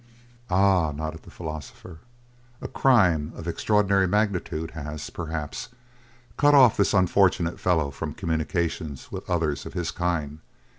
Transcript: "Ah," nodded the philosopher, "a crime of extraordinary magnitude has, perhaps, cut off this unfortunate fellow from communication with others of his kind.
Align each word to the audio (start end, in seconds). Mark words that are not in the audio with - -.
"Ah," 0.49 0.91
nodded 0.91 1.21
the 1.21 1.29
philosopher, 1.29 1.99
"a 2.59 2.67
crime 2.67 3.31
of 3.35 3.47
extraordinary 3.47 4.07
magnitude 4.07 4.71
has, 4.71 5.11
perhaps, 5.11 5.69
cut 6.37 6.55
off 6.55 6.75
this 6.75 6.95
unfortunate 6.95 7.59
fellow 7.59 7.91
from 7.91 8.15
communication 8.15 8.97
with 9.11 9.29
others 9.29 9.63
of 9.67 9.73
his 9.73 9.91
kind. 9.91 10.39